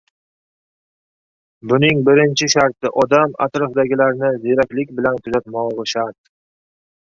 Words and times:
Buning 1.73 2.01
birinchi 2.07 2.49
sharti: 2.55 2.93
odam 3.03 3.37
atrofidagilarni 3.49 4.33
ziyraklik 4.41 4.99
bilan 5.01 5.23
kuzatmog‘i 5.29 5.91
shart 5.97 6.21